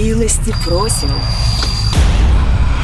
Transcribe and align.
Милости 0.00 0.54
просим. 0.64 1.10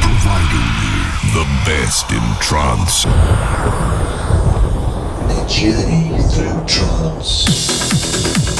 Providing 0.01 0.69
you 0.83 1.33
the 1.33 1.45
best 1.65 2.11
in 2.11 2.21
trance. 2.39 3.05
A 5.27 5.45
journey 5.47 6.21
through 6.29 6.63
trance. 6.67 8.56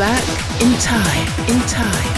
Back 0.00 0.62
in 0.62 0.72
time, 0.78 1.28
in 1.50 1.60
time, 1.68 2.09